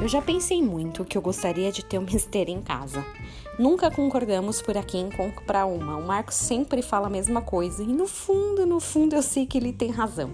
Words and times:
Eu 0.00 0.06
já 0.06 0.22
pensei 0.22 0.62
muito 0.62 1.04
que 1.04 1.18
eu 1.18 1.22
gostaria 1.22 1.72
de 1.72 1.84
ter 1.84 1.98
uma 1.98 2.10
esteira 2.10 2.50
em 2.50 2.62
casa. 2.62 3.04
Nunca 3.58 3.90
concordamos 3.90 4.62
por 4.62 4.76
aqui 4.76 4.96
em 4.96 5.10
comprar 5.10 5.66
uma. 5.66 5.96
O 5.96 6.06
Marcos 6.06 6.36
sempre 6.36 6.82
fala 6.82 7.08
a 7.08 7.10
mesma 7.10 7.42
coisa 7.42 7.82
e 7.82 7.88
no 7.88 8.06
fundo, 8.06 8.64
no 8.64 8.78
fundo 8.78 9.16
eu 9.16 9.22
sei 9.22 9.44
que 9.44 9.58
ele 9.58 9.72
tem 9.72 9.90
razão. 9.90 10.30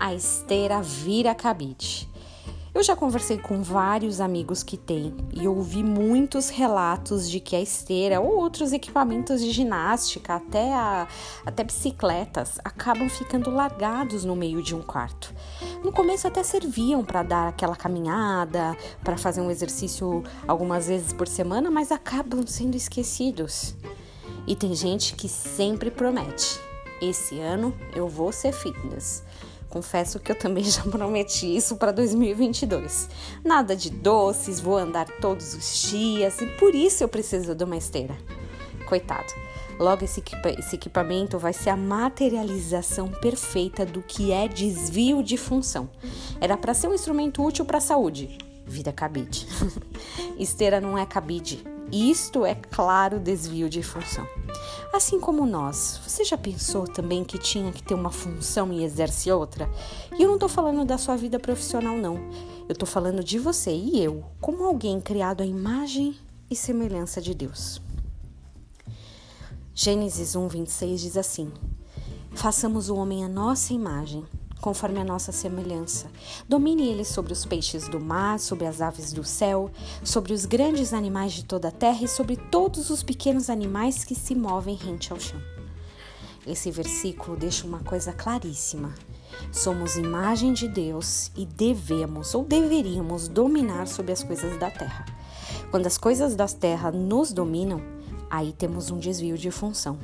A 0.00 0.12
esteira 0.12 0.82
vira 0.82 1.32
cabide. 1.34 2.08
Eu 2.78 2.84
já 2.84 2.94
conversei 2.94 3.38
com 3.38 3.60
vários 3.60 4.20
amigos 4.20 4.62
que 4.62 4.76
têm 4.76 5.12
e 5.34 5.48
ouvi 5.48 5.82
muitos 5.82 6.48
relatos 6.48 7.28
de 7.28 7.40
que 7.40 7.56
a 7.56 7.60
esteira 7.60 8.20
ou 8.20 8.36
outros 8.36 8.72
equipamentos 8.72 9.40
de 9.40 9.50
ginástica, 9.50 10.36
até, 10.36 10.72
a, 10.72 11.08
até 11.44 11.64
bicicletas, 11.64 12.60
acabam 12.62 13.08
ficando 13.08 13.50
largados 13.50 14.24
no 14.24 14.36
meio 14.36 14.62
de 14.62 14.76
um 14.76 14.80
quarto. 14.80 15.34
No 15.82 15.90
começo 15.90 16.28
até 16.28 16.44
serviam 16.44 17.04
para 17.04 17.24
dar 17.24 17.48
aquela 17.48 17.74
caminhada, 17.74 18.76
para 19.02 19.16
fazer 19.16 19.40
um 19.40 19.50
exercício 19.50 20.22
algumas 20.46 20.86
vezes 20.86 21.12
por 21.12 21.26
semana, 21.26 21.72
mas 21.72 21.90
acabam 21.90 22.46
sendo 22.46 22.76
esquecidos. 22.76 23.74
E 24.46 24.54
tem 24.54 24.72
gente 24.72 25.16
que 25.16 25.28
sempre 25.28 25.90
promete: 25.90 26.60
esse 27.02 27.40
ano 27.40 27.74
eu 27.92 28.06
vou 28.06 28.30
ser 28.30 28.52
fitness. 28.52 29.24
Confesso 29.68 30.18
que 30.18 30.32
eu 30.32 30.38
também 30.38 30.64
já 30.64 30.82
prometi 30.90 31.54
isso 31.54 31.76
para 31.76 31.92
2022. 31.92 33.08
Nada 33.44 33.76
de 33.76 33.90
doces, 33.90 34.60
vou 34.60 34.76
andar 34.76 35.06
todos 35.20 35.54
os 35.54 35.82
dias 35.90 36.40
e 36.40 36.46
por 36.46 36.74
isso 36.74 37.04
eu 37.04 37.08
preciso 37.08 37.54
de 37.54 37.64
uma 37.64 37.76
esteira. 37.76 38.16
Coitado. 38.86 39.32
Logo, 39.78 40.04
esse, 40.04 40.22
esse 40.58 40.74
equipamento 40.74 41.38
vai 41.38 41.52
ser 41.52 41.70
a 41.70 41.76
materialização 41.76 43.08
perfeita 43.08 43.86
do 43.86 44.02
que 44.02 44.32
é 44.32 44.48
desvio 44.48 45.22
de 45.22 45.36
função. 45.36 45.88
Era 46.40 46.56
para 46.56 46.74
ser 46.74 46.88
um 46.88 46.94
instrumento 46.94 47.44
útil 47.44 47.64
para 47.64 47.78
a 47.78 47.80
saúde. 47.80 48.38
Vida 48.66 48.92
cabide. 48.92 49.46
Esteira 50.36 50.80
não 50.80 50.98
é 50.98 51.06
cabide. 51.06 51.64
Isto 51.90 52.44
é 52.44 52.54
claro 52.54 53.18
desvio 53.18 53.68
de 53.68 53.82
função. 53.82 54.26
Assim 54.92 55.18
como 55.18 55.46
nós, 55.46 55.98
você 56.06 56.22
já 56.22 56.36
pensou 56.36 56.84
também 56.84 57.24
que 57.24 57.38
tinha 57.38 57.72
que 57.72 57.82
ter 57.82 57.94
uma 57.94 58.10
função 58.10 58.72
e 58.72 58.84
exerce 58.84 59.30
outra? 59.30 59.70
E 60.18 60.22
eu 60.22 60.28
não 60.28 60.34
estou 60.34 60.48
falando 60.48 60.84
da 60.84 60.98
sua 60.98 61.16
vida 61.16 61.38
profissional, 61.38 61.96
não. 61.96 62.16
Eu 62.68 62.74
estou 62.74 62.86
falando 62.86 63.24
de 63.24 63.38
você 63.38 63.70
e 63.70 64.02
eu, 64.02 64.22
como 64.40 64.64
alguém 64.64 65.00
criado 65.00 65.42
à 65.42 65.46
imagem 65.46 66.14
e 66.50 66.56
semelhança 66.56 67.20
de 67.20 67.34
Deus. 67.34 67.80
Gênesis 69.74 70.36
1, 70.36 70.48
26 70.48 71.00
diz 71.00 71.16
assim: 71.16 71.50
Façamos 72.32 72.90
o 72.90 72.96
homem 72.96 73.24
à 73.24 73.28
nossa 73.28 73.72
imagem 73.72 74.26
conforme 74.60 75.00
a 75.00 75.04
nossa 75.04 75.32
semelhança. 75.32 76.10
Domine 76.48 76.88
ele 76.88 77.04
sobre 77.04 77.32
os 77.32 77.44
peixes 77.44 77.88
do 77.88 78.00
mar, 78.00 78.38
sobre 78.38 78.66
as 78.66 78.80
aves 78.80 79.12
do 79.12 79.24
céu, 79.24 79.70
sobre 80.02 80.32
os 80.32 80.44
grandes 80.44 80.92
animais 80.92 81.32
de 81.32 81.44
toda 81.44 81.68
a 81.68 81.72
terra 81.72 82.04
e 82.04 82.08
sobre 82.08 82.36
todos 82.36 82.90
os 82.90 83.02
pequenos 83.02 83.48
animais 83.48 84.04
que 84.04 84.14
se 84.14 84.34
movem 84.34 84.74
rente 84.74 85.12
ao 85.12 85.20
chão. 85.20 85.40
Esse 86.46 86.70
versículo 86.70 87.36
deixa 87.36 87.66
uma 87.66 87.80
coisa 87.80 88.12
claríssima. 88.12 88.94
Somos 89.52 89.96
imagem 89.96 90.52
de 90.52 90.66
Deus 90.66 91.30
e 91.36 91.44
devemos 91.44 92.34
ou 92.34 92.44
deveríamos 92.44 93.28
dominar 93.28 93.86
sobre 93.86 94.12
as 94.12 94.22
coisas 94.22 94.58
da 94.58 94.70
terra. 94.70 95.04
Quando 95.70 95.86
as 95.86 95.98
coisas 95.98 96.34
da 96.34 96.46
terra 96.46 96.90
nos 96.90 97.32
dominam, 97.32 97.82
aí 98.30 98.52
temos 98.52 98.90
um 98.90 98.98
desvio 98.98 99.36
de 99.36 99.50
função. 99.50 99.98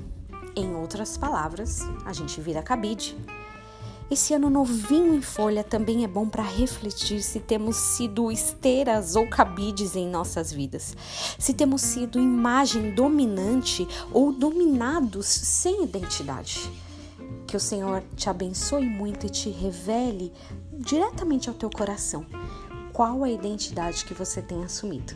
Em 0.55 0.75
outras 0.75 1.17
palavras, 1.17 1.81
a 2.05 2.13
gente 2.13 2.41
vira 2.41 2.63
cabide 2.63 3.17
esse 4.11 4.35
ano 4.35 4.51
novinho 4.51 5.15
em 5.15 5.23
folha 5.23 5.65
também 5.65 6.05
é 6.05 6.09
bom 6.09 6.29
para 6.29 6.43
refletir 6.43 7.23
se 7.23 7.41
temos 7.41 7.77
sido 7.77 8.31
esteiras 8.31 9.17
ou 9.17 9.27
cabides 9.27 9.97
em 9.97 10.09
nossas 10.09 10.53
vidas, 10.53 10.95
se 11.39 11.55
temos 11.55 11.81
sido 11.81 12.21
imagem 12.21 12.95
dominante 12.95 13.87
ou 14.13 14.31
dominados 14.31 15.27
sem 15.27 15.85
identidade. 15.85 16.71
Que 17.47 17.57
o 17.57 17.61
Senhor 17.61 18.03
te 18.17 18.29
abençoe 18.29 18.85
muito 18.85 19.27
e 19.27 19.31
te 19.31 19.49
revele 19.49 20.33
diretamente 20.73 21.49
ao 21.49 21.55
teu 21.55 21.71
coração 21.71 22.27
qual 22.93 23.25
a 23.25 23.31
identidade 23.31 24.05
que 24.05 24.15
você 24.15 24.43
tem 24.43 24.65
assumido. 24.65 25.15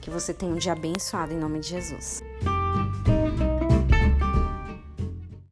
Que 0.00 0.10
você 0.10 0.34
tenha 0.34 0.52
um 0.52 0.58
dia 0.58 0.72
abençoado 0.72 1.32
em 1.32 1.38
nome 1.38 1.60
de 1.60 1.68
Jesus. 1.68 2.22